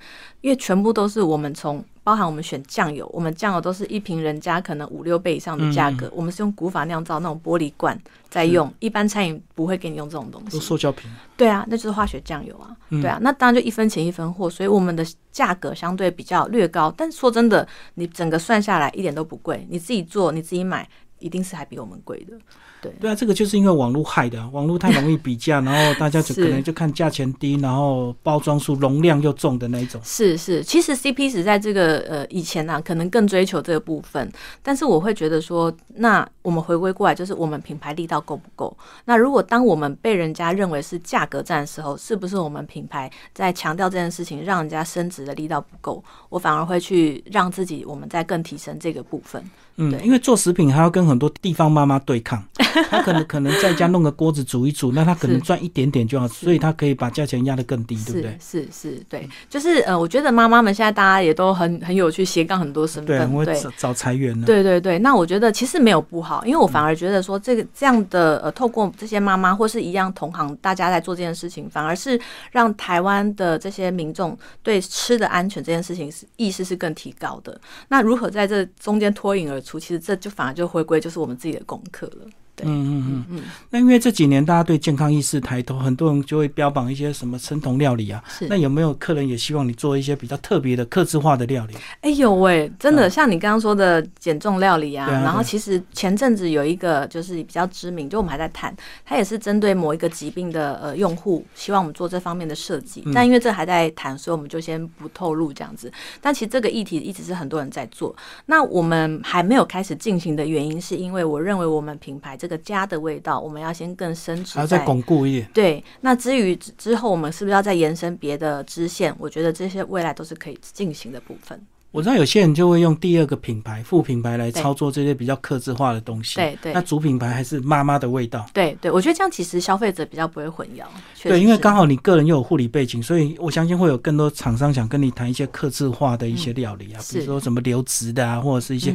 [0.41, 1.85] 因为全部都是我们从。
[2.05, 10.59] 包含我们选酱油，我们酱油都是一瓶人家可能五六倍以上的价格，我们是用古法酿造那种玻璃罐在用，一般餐饮不会给你用这种东西。
[10.59, 11.11] 塑胶瓶。
[11.37, 12.77] 对啊，那就是化学酱油啊。
[12.91, 16.93] 对啊，那当然就一分钱一分货，所以我们的价格相对比较略高。
[16.97, 20.88] 但说真的，你整个算下来一点都不贵，你自己做你自己买。
[21.23, 22.37] 一定是还比我们贵的。
[22.83, 30.01] 对对啊，这个就是因为网络害的，网络太容易比价， 然后大家就可能就看价钱低，然后包装数容量又重的那一种。
[30.05, 34.31] 是是，其实 CP 值在这个呃以前呢，可能更追求这个部分，
[34.62, 38.77] 但是我会觉得说，那我们回归过来，就是我们品牌力道够不够？
[39.05, 46.03] 那如果当我们被人家认为是价格战的时候，是不是我们品牌在强调这件事情，让人家升值的力道不够？
[46.29, 49.42] 我反而会去让自己，我们再更提升这个部分。
[49.77, 52.45] 嗯，因为做食品还要跟很多地方妈妈对抗，
[52.91, 58.39] 他可能可能在家弄个锅子煮一煮，那他可能赚一点点就好，所以他可以把价钱压得更低，对不对？
[58.41, 64.47] 是是，对，就是呃，我觉得妈妈们现在大家也都很很有趣，斜杠很多身份，对，找找裁员呢。
[64.47, 72.19] 对对对，那我觉得其实没有不好，因为我反而觉得说这个这样的呃，透过这些妈妈或是一样同行，大家在做这件事情，反而是
[72.51, 77.61] 让台湾的这些民众对吃的安全这件事情是意识是更提高的。
[77.89, 79.79] 那如何在这中间脱颖而出？
[79.83, 82.27] 其实这就反而就回归就是我们自己的功课了。
[82.62, 83.43] 嗯嗯嗯嗯。
[83.71, 88.23] 那因为这几年大家对健康意识抬头，很多人就会标榜一些什么生酮料理啊。
[88.29, 88.47] 是。
[88.49, 91.75] 那有没有客人也希望你做一些比较特别的、克制化的料理？
[92.03, 95.09] 哎呦喂，真的像你刚刚说的减重料理啊。
[95.11, 103.03] 然后其实前阵子有一个就是比较知名，就我们还在谈，它也是针对某一个疾病的呃用户，希望我们做这方面的设计。
[103.15, 105.91] 但因为这还在谈，所以我们就先不透露这样子。
[106.21, 108.15] 但其实这个议题一直是很多人在做。
[108.47, 115.49] 那我们还没有开始进行的原因，是因为我认为我们品牌这个家的味道，我们要先更深植，还要再巩固一点。
[115.55, 119.15] 对，那至于之后我们是不是要再延伸别的支线？
[119.17, 121.65] 我觉得这些未来都是可以进行的部分。
[121.93, 126.35] 我知道有些人就会用第二个品牌、副品牌来操作这些比较克制化的东西。
[126.35, 128.45] 对对，那主品牌还是妈妈的味道。
[128.53, 130.85] 对对，我觉得这样其实消费者比较不会混淆。
[131.23, 138.93] 对，因为刚好你个人又有护理背景，所以我相信会有更多厂商想跟你谈一些克制化的一些料理啊，比如说什么流质的啊，或者是一些。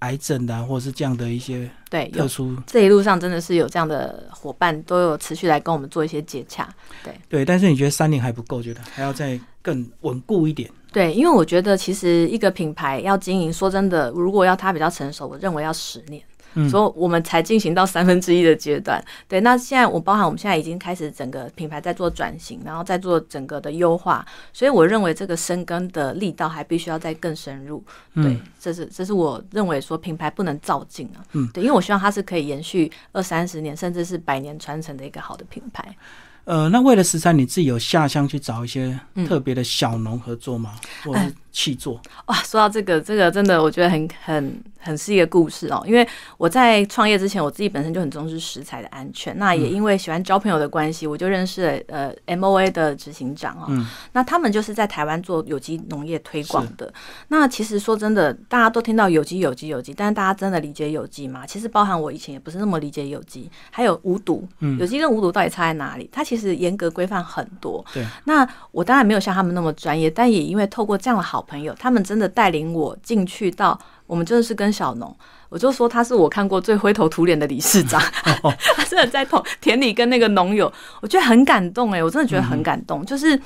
[0.00, 6.68] 癌症的，或者是这样的一些对特殊，这一路上真的是有这样的伙伴，都有持续来跟我们做一些接洽。
[7.04, 10.70] 对对，但是你觉得三年还不够，觉得还要再更稳固一点？
[10.92, 16.22] 对，因为我觉得其实一个品牌要经营，说真的，如果要它比较成熟，我认为要十年。
[16.68, 19.40] 所以我们才进行到三分之一的阶段，对。
[19.40, 27.82] 那现在我包含我们现在已经开始整个品牌在做转型，然后在做整个的优化，所以我认为这个深耕的力道还必须要再更深入。
[28.14, 31.24] 对，这是这是我认为说品牌不能造进啊。
[31.32, 35.96] 嗯，对，因为我希望它是可以延续二三十年，甚至是百年传承的一个好的品牌。
[36.44, 40.74] 呃，那为了十三，你自己有下乡去找一些特别的小农合作吗？
[41.04, 42.00] 或者气做？
[42.26, 44.62] 哇，说到这个，这个真的我觉得很很。
[44.82, 46.08] 很是一个故事哦，因为
[46.38, 49.38] 我在创业之前，我自己本身就很重视食材的安全。
[49.38, 53.68] 那也因为喜欢交朋友的关系，我就认识了呃 M O A 的执行长哦。
[54.12, 56.90] 那他们就是在台湾做有机农业推广的。
[57.28, 61.46] 那其实说真的，大家都听到有机、有机、有机，但是大家真的理解有机吗？
[61.46, 63.50] 其实包含我以前也不是那么理解有机。
[63.70, 66.08] 还有无毒，嗯有机跟无毒到底差在哪里？
[66.10, 67.84] 它其实严格规范很多。
[67.92, 68.02] 对。
[68.24, 73.78] 那我当然没有像他们那么专业，但也因为透过这样的好朋友，他们真的带领我进去到。
[74.06, 75.16] 我们真的是跟小农，
[75.48, 78.02] 我就说他是我看过最灰头土脸的理事长，
[78.74, 83.40] 他真的在田田里跟那个农友，我觉得很感动哎，我真的觉得很感动，就是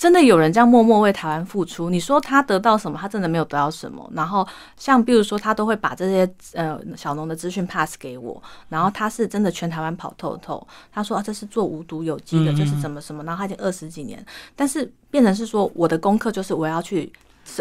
[0.00, 1.90] 真的有人这样默默为台湾付出。
[1.90, 2.98] 你说他得到什么？
[2.98, 4.10] 他真的没有得到什么。
[4.14, 10.66] 然后像比如说，他都会把这些呃小农的资讯 pass 给我，然后他是真的全台湾跑透透。
[10.90, 14.24] 他说啊，这是做无毒有机的，就是怎么什么，然后他已经二十几年，
[14.56, 17.12] 但是变成是说我的功课就是我要去。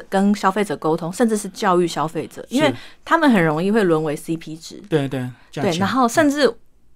[0.08, 2.72] 跟消费者沟通，甚至是教育消费者，因为
[3.04, 4.80] 他们很容易会沦为 CP 值。
[4.88, 6.54] 对对对，然后甚至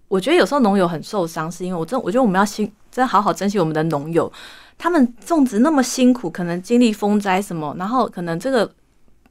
[0.10, 4.32] 我觉得有时候农友很受伤，是因为我真我觉得我们要心真好好珍惜我们的农友，
[4.77, 8.71] 他们种植那么辛苦，可能经历风灾什么，然后可能这个。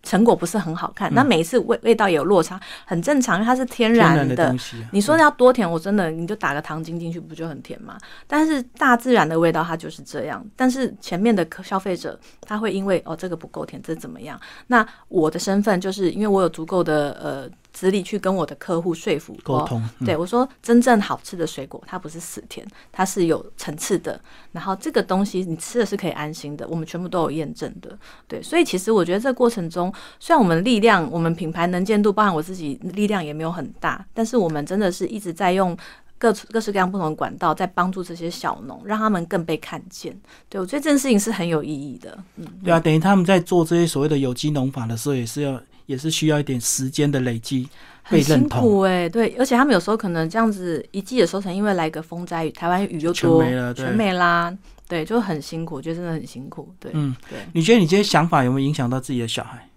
[0.04, 4.52] 成果不是很好看，那每一次味味道也有落差，很正常，因为它是天然的。
[4.90, 7.96] 你说要多甜，我真的你就打个糖精进去，不就很甜吗？
[8.26, 10.44] 但是大自然的味道它就是这样。
[10.56, 14.36] 但是前面的消费者他会因为哦这个不够甜，这怎么样？
[14.66, 17.48] 那我的身份就是因为我有足够的呃。
[17.72, 24.20] 资历去跟我的客户说服沟通，对我说真正好吃的水果，它不是死甜，它是有层次的。
[24.52, 27.98] 然后这个东西你吃的是可以安心的，我们全部都有验证的。
[28.28, 35.76] 对，所以其实我觉得这过程中，虽然我们力量，我们品牌能见度，包含我自己力量也没有很大，但是我们真的是一直在用
[36.18, 40.14] 各各式各样不同的管道，在帮助这些小农，让他们更被看见。
[40.50, 42.16] 对我觉得这件事情是很有意义的。
[42.36, 45.58] 嗯，对啊，等于他们在做这些所谓的有机农法的时候，也是要。
[45.86, 47.68] 也是需要一点时间的累积，
[48.02, 53.42] 很辛苦哎，对，而且他们有时候可能这样子一季的收成，因为来个风灾雨，台湾雨又多，
[53.74, 54.56] 全没啦，
[54.88, 57.38] 对，就很辛苦，我觉得真的很辛苦，对，嗯，对。
[57.52, 59.68] 你觉得你这些想法有没有影响到自己的小孩？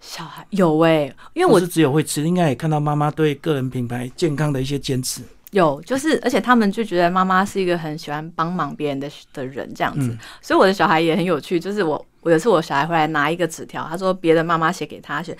[0.00, 5.22] 小孩有哎，因为我是只有会吃，应该也看到妈妈对个人品牌健康的一些坚持。
[5.52, 11.60] 有，就是而且他们就觉得妈妈是一个很喜欢帮忙别人的的人这样子，所以我的小孩也很有趣。
[11.60, 15.36] 就是我，我有次我小孩回来拿一个纸条，他说别的妈妈写给他写。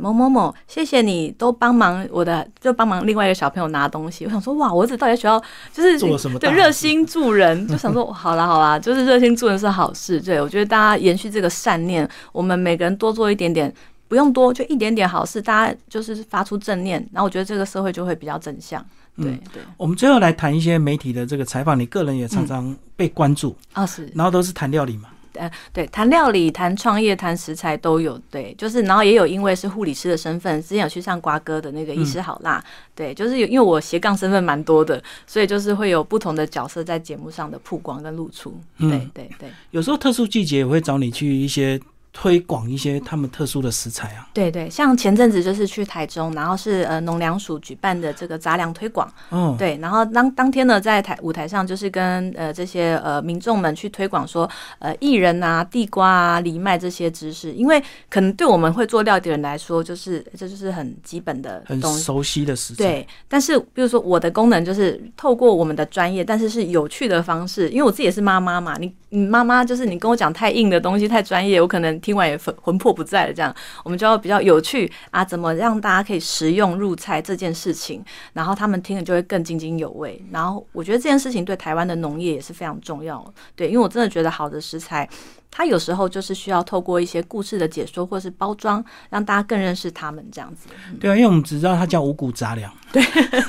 [0.00, 4.24] 某某某，谢谢你都帮忙我的，就帮忙另外一个小朋友拿东西。
[4.24, 5.38] 我想说，哇，我儿子到底学校
[5.72, 6.38] 就是做什么？
[6.38, 10.20] 对，热心助人， 就想说，好啦好啦，就是热心助人是好事。
[10.20, 13.70] 对我觉得大家延续这个善念，我们每个人多做一点点，
[14.06, 18.82] 不用多，就一点点好事，大家就是发出正念，然后我觉得这个社会就会比较正向。
[19.16, 19.62] 对对。
[19.76, 25.08] 我们最后来谈一些媒体的这个采访，你个人也常常被关注啊，是，然后都是谈料理嘛。
[25.34, 41.80] 呃，对，谈料理、谈创业、谈食材都有，对，就是，然后也有因为是护理师的身份，之前有去上瓜哥的那个医师好辣，对，就是有因为我斜杠身份蛮多的，所以就是会有不同的角色在节目上的曝光跟露出，对对对，有时候特殊季节也会找你去一些。
[42.16, 54.48] 推广一些他们特殊的食材啊，对对，像前阵子就是去台中，然后是呃农粮署举办的这个杂粮推广，嗯，对，然后当当天呢在台舞台上就是跟呃这些呃民众们去推广说
[54.78, 62.84] 呃薏仁啊、地瓜啊、藜麦这些知识，因为可能对我们会做料理的人来说，就是这就是很基本的、很熟悉的食材。
[62.84, 72.00] 对，但是比如说我的功能就是透过我们的专业，但是是有趣的方式，因为我自己也是妈妈嘛，你你妈妈就是你跟我讲太硬的东西太专业，我可能。
[72.04, 80.22] 听完也魂魂魄不在了，这样我们就要比较有趣啊，怎么让大家可以食用入菜这件事情，然后他们听了就会更津津有味。
[80.30, 83.24] 然后我觉得这件事情对台湾的农业也是非常重要，
[83.56, 85.08] 对，因为我真的觉得好的食材。
[85.56, 90.66] 它有时候就是需要透过一些故事的解说或是包装，让大家更认识他们这样子。
[90.98, 93.00] 对啊，因为我们只知道它叫五谷杂粮， 对，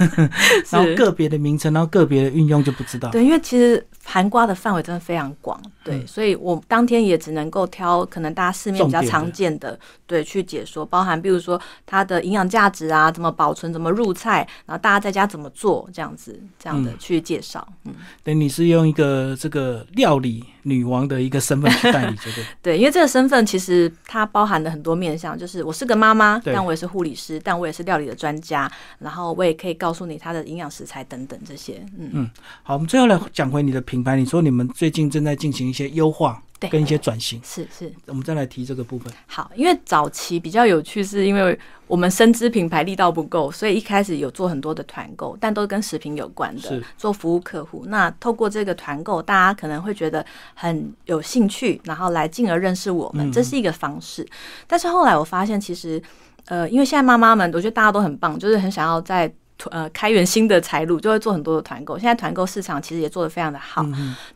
[0.69, 3.09] 然后个别的名称，然后个别的运用就不知道。
[3.09, 17.67] 对，因为其实含瓜的范围真的非常广，对，所以我当天也只能够挑可能大家市面比较常见的，对，去解说，包含比如说它的营养价值啊，怎么保存，怎么入菜，然后大家在家怎么做，这样子这样的去介绍。
[17.85, 21.94] 嗯，对，你是用一个这个料理女王的一个身份。
[21.95, 31.85] 代理对 对，因为这个身份其实它包含了很多面向，就是我是个妈妈，但我也是护理师，但我也是料理的专家，然后我也可以告诉你它的营养食材等等这些。
[31.97, 32.29] 嗯嗯，
[32.63, 36.41] 好，我们最后来讲回你的品牌，你说你们最近正在进行一些优化。
[36.59, 39.11] 跟一些转型是是，我们再来提这个部分。
[39.27, 47.85] 好，因为早期比较有趣，是因为我们深知品牌力道不够，所以一开始有做很多的团购，但都是跟食品有关的，做服务客户。
[47.87, 54.27] 那透过这个团购，大家可能会觉得很有兴趣，然后来进而认识我们，这是一个方式。
[54.65, 56.01] 但是后来我发现，其实
[56.45, 59.31] 呃，因为现在妈妈们，我觉得大家都很棒，就是很想要在。
[59.69, 61.97] 呃，开源新的财路就会做很多的团购。
[61.97, 63.85] 现在团购市场其实也做的非常的好，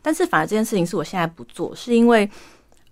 [0.02, 2.28] 但是反而这件事情是我现在不做，是因为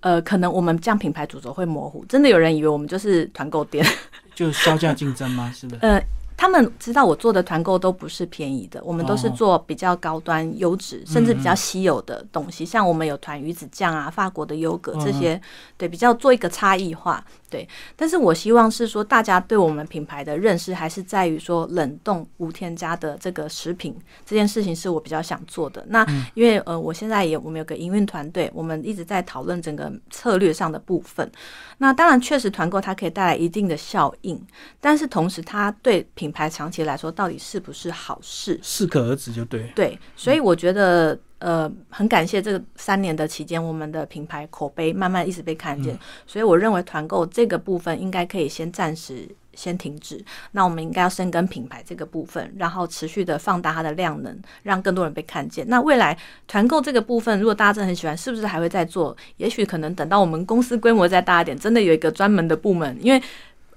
[0.01, 3.85] 呃，可能我们这样品牌主轴会模糊，真的有人以为我们就是团购店，
[4.35, 5.53] 就销价竞争吗？
[5.55, 5.81] 是不是？
[5.83, 6.03] 呃。
[6.41, 12.65] 他们知道我做的团购都不是便宜的，我们都是做比较高端、优质，甚至比较稀有的东西。
[12.65, 15.41] 像我们有团鱼子酱啊、法国的优格这些，
[15.77, 17.25] 对，比较做一个差异化。
[17.51, 25.85] 对，但是我希望是说，大家对我们品牌的认识还是在于说冷冻无添加的这个食品这件事情是我比较想做的。
[25.89, 31.31] 那因为呃，我现在也我们有个营运团队，我们一直在讨论整个策略上的部分。
[31.79, 34.39] 那当然，确实团购它可以带来一定的效应，
[34.81, 38.59] 但是同时它对品牌长期来说到底是不是好事？
[38.63, 39.73] 适可而止就对。
[39.75, 41.19] 对，所以我觉得。
[41.39, 45.97] 呃，很感谢这个三年的期间，我们的品牌口碑慢慢一直被看见，
[46.27, 50.21] 所以我认为团购这个部分应该可以先暂时先停止。
[50.51, 55.65] 那我们应该要深耕品牌这个部分，然后持续的放大它的量能，让更多人被看见。
[55.69, 59.17] 那未来团购这个部分，如果大家真的很喜欢，是不是还会再做？
[59.37, 63.23] 也许可能等到我们公司规模再大一点，真的有一个专门的部门，因为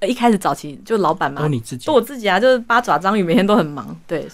[0.08, 3.96] 一开始早期就老板嘛，都你自己，都我自己啊，就是八爪章鱼，每天都很忙。
[4.08, 4.28] 对，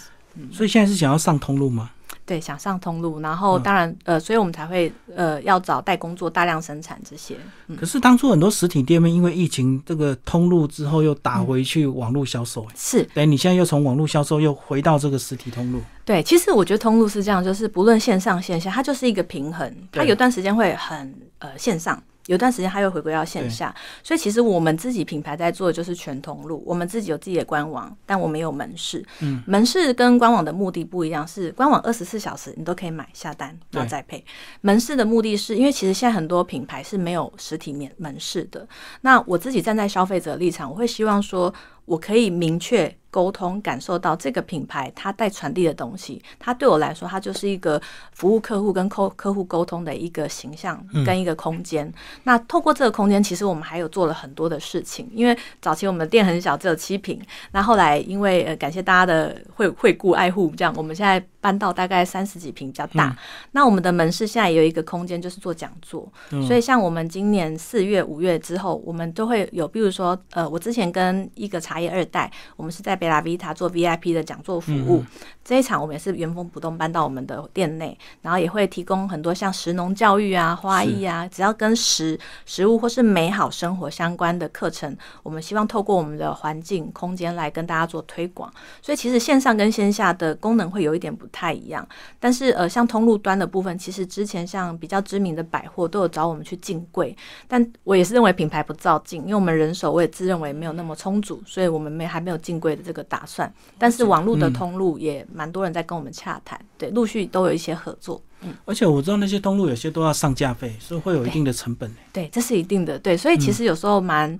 [0.49, 1.91] 所以现在是想要上通路吗？
[2.27, 7.37] 对，想上通路，然后当然，呃，所以我们才会呃要找代工做大量生产这些。
[7.79, 12.67] 可是当初很多实体店面因为疫情这个通路之后，又打回去网络销售。
[12.75, 15.79] 是，等你现在又从网络销售又回到这个实体通路。
[16.03, 19.73] 对，其实我觉得通路是这样，就是不论线上线下，它就是一个平衡。
[19.93, 22.01] 它有段时间会很呃线上。
[22.27, 26.63] 有段时间它又回归到线下，所以其实我们自己品牌在做的就是全通路。
[26.65, 29.03] 我们自己有自己的官网，但我们有门市。
[29.19, 34.23] 嗯，门市跟官网的目的不一样，是官网二十四小时你都可以买下单，然后再配。
[34.61, 38.67] 门市的目的是因为其实现在很多品牌是没有实体面门市的。
[39.01, 41.53] 那我自己站在消费者立场，我会希望说。
[41.87, 42.95] 我可以明确。
[43.09, 47.81] 沟通感受到这个品牌它带传递的东西，它对我来说，它就是一个
[48.11, 51.91] 服务客户跟客客户沟通的一个形象跟一个空间。
[52.25, 55.09] 那透过这个空间，其实我们还有做了很多的事情。
[55.11, 57.19] 因为早期我们的店很小，只有七平，
[57.53, 63.17] 那后来因为呃感谢大家的惠惠顾爱护，这样我们现在搬到大概三十几平比较大。
[63.53, 66.07] 那我们的门市现在有一个空间，就是做讲座。
[66.45, 73.07] 所以像我们今年四月、五月之后，我们都会有，比如说呃，我之前跟一个茶叶二代，我们是在贝。
[73.07, 75.01] 拉 Vita 做 VIP 的讲座服务，
[75.41, 84.93] 这一场我们也是原封不动搬到我们的店内，然后也会提供很多像食农教育啊、花艺啊，只要跟食食物或是美好生活相关的课程，
[85.23, 88.53] 我们希望透过我们的环境空间来跟大家做推广。
[88.81, 91.87] 所以其实线上跟线下的功能会有一点不太一样，
[92.19, 97.15] 但是呃，像通路端的部分，其实之前像比较知名的百货都有找我们去进柜，
[97.47, 102.97] 但我也是认为品牌不造进，因为我们人手我也自认为没有那么充足，所以我们没还没有进柜的这个。
[102.97, 108.19] 个打算，但是网络的通路也蛮多人在跟我们洽谈，对，陆续都有一些合作。
[108.41, 111.93] 嗯，而且我知道那些通路有些都要上架费，所以会有一定的成本。
[112.11, 112.97] 对，这是一定的。
[112.97, 114.35] 对，所以其实有时候蛮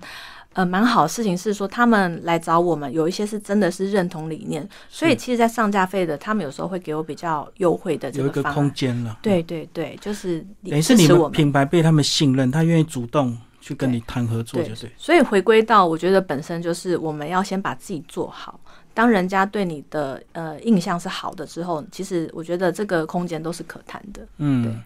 [0.58, 9.16] 呃蛮好的事情是说，他们来找我们，有一些是真的是认同理念，所以其实，在上架费的，他们有时候会给我比较优惠的有一个空间了。
[9.22, 13.38] 对对对，就是等于是你们品牌被他们信任，他愿意主动。
[13.60, 14.90] 去跟你谈合作，就对。
[14.96, 18.58] 所以回归到，我觉得本身就是我们要先把自己做好。
[18.98, 24.26] 当人家对你的呃印象是好的之后，其实我觉得这个空间都是可谈的。
[24.38, 24.82] 嗯，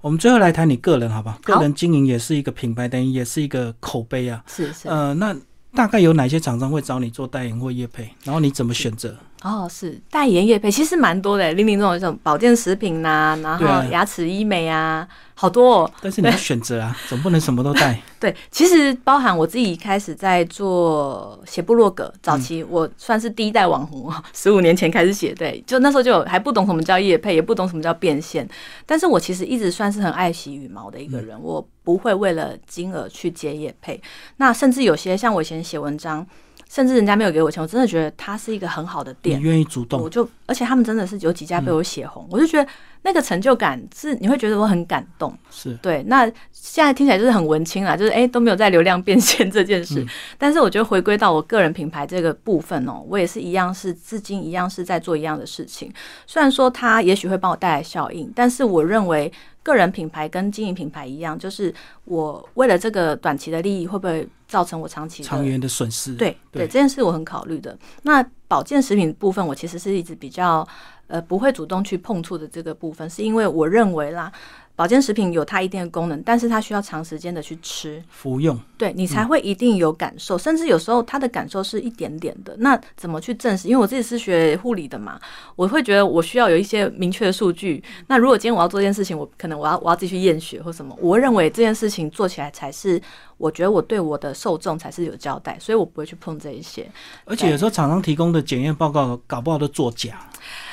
[0.00, 1.36] 我们最后来谈你个人，好吧？
[1.42, 4.40] 个人经营也是一个品牌，等于也是一个口碑啊。
[4.46, 4.88] 是是。
[4.88, 5.36] 呃，那
[5.76, 8.10] 大概有哪些厂商会找你做代言或业配？
[8.24, 9.14] 然后你怎么选择？
[9.42, 15.82] 哦，是代言业配，其实蛮多的，零零这种保健食品呐，然后牙齿医美啊，好多。
[15.82, 15.90] 哦。
[16.00, 18.00] 但是你要选择啊，总不能什么都带。
[18.18, 28.48] 对，其实包含我自己开始在做写部落格，早期我算是第一代网红， 十五年前开始写，对，就那时候就还不懂什么叫业配，也不懂什么叫变现，
[28.86, 34.02] 但是我其实一直算是很爱惜羽毛的一个人，我不会为了金额去接业配，
[34.38, 36.26] 那甚至有些像我以前写文章。
[36.68, 39.38] 甚至人家没有给我钱，我真的觉得它是一个很好的店。
[39.38, 42.68] 你愿意主动，我就而且他们真的是有几家被我写红，我就觉得
[43.02, 45.32] 那个成就感是你会觉得我很感动。
[45.48, 50.04] 是对，那现在听起来就是很文青啦，就是哎都没有在流量变现这件事。
[50.36, 55.92] 但是我觉得回归到我个人品牌这个部分哦，我也是一样是至今一样是在做一样的事情。
[56.26, 59.32] 虽然说它也许会帮我带来效应，但是我认为。
[59.66, 66.14] 个人品牌跟经营品牌一样，就是我为了这个短期的利益，会不会造成我长期长远的损失？
[66.14, 67.76] 对对，这件事我很考虑的。
[68.02, 70.66] 那保健食品部分，我其实是一直比较
[71.06, 74.32] 呃不会主动去碰触的这个部分，是因为我认为啦。
[74.74, 82.54] 保健食品有它一定的功能，但是它需要长时间的去吃服用，对你才会一定有感受，甚至有时候它的感受是一点点的。
[82.58, 83.68] 那怎么去证实？
[83.68, 85.18] 因为我自己是学护理的嘛，
[85.54, 87.82] 我会觉得我需要有一些明确的数据。
[88.08, 93.00] 那如果今天我要做这件事情，我可能我要我要自己去验血或什么，我认为这件事情做起来才是。
[93.38, 96.90] 我觉得我对我的受众才是有交代，所以我不会去碰这一些。
[97.26, 100.26] 而且有时候厂商提供的检验报告搞不好都作假，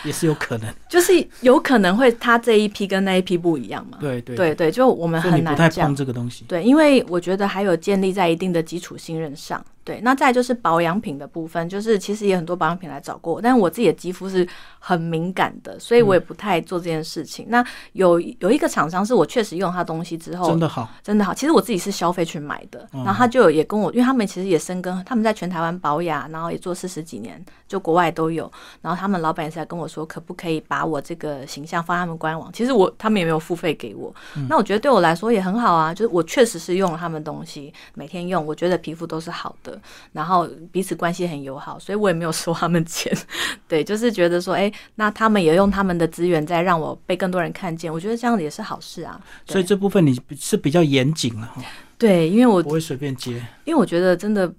[0.05, 0.67] 也是有可能。
[0.89, 3.97] 就是有可能会他这一批跟那一批不一样嘛？
[4.01, 6.45] 对对对对，就我们很难讲这个东西。
[6.47, 9.63] 对，因为我觉得还有建立在一定的基础信任上。
[9.83, 14.47] 对，那再就是保养品的部分，就是其实也很多保养品来找过我，但是我自己的肌肤是
[14.79, 17.47] 很敏感的，所以我也不太做这件事情。
[17.49, 21.33] 那有有一个厂商是我确实用他东西之后真的好，真的好。
[21.33, 28.49] 其实我自己是消费去买的，然后他就也跟我，因为他们其实也深耕，他们在全台湾保养，然后也做四十几年，就国外都有。
[28.81, 32.51] 然后他们老板也是在跟我说，可不可以把我这个形象放他们官网？
[32.53, 34.13] 其实我他们也没有付费给我，
[34.47, 39.72] 那我觉得对我来说也很好啊，就是我确实是用了他们东西，每天用，我觉得皮肤都是好的，
[40.11, 40.49] 然后。
[40.71, 43.15] 彼此关系很友好，所以我也没有收他们钱。
[43.67, 49.19] 对，就是觉得说，哎，那他们也用他们的资源在让我被更多人看见，我觉得这样子也是好事啊。
[49.45, 51.61] 所以这部分你是比较严谨了哈。
[51.97, 53.33] 对，因为我不会随便接，
[53.65, 54.51] 因为我觉得真的。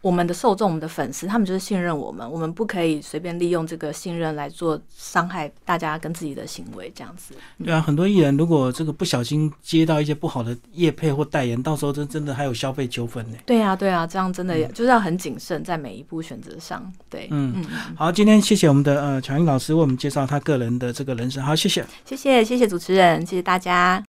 [0.00, 7.34] 我们的受众，我们的粉丝，他们就是信任我们，我们不可以随便利用这个信任来做伤害大家跟自己的行为，这样子。
[7.64, 13.36] 对啊，很多艺人如果这个不小心接到一些不好的业配或代言，到时候真真的还有消费纠纷呢。
[13.44, 16.92] 对啊，对啊，这样真的就是要很谨慎在每一步选择上。
[17.10, 17.64] 对，嗯嗯。
[17.96, 21.42] 好，今天谢谢我们的呃乔英老师为我们介绍他个人的这个人生。
[21.42, 23.96] 好，谢谢，谢谢，谢谢主持人，谢谢大家。